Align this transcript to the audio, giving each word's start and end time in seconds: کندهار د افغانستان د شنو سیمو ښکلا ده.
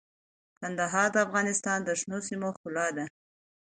کندهار 0.59 1.07
د 1.13 1.17
افغانستان 1.27 1.79
د 1.83 1.89
شنو 1.99 2.19
سیمو 2.27 2.49
ښکلا 2.55 2.87
ده. 2.97 3.05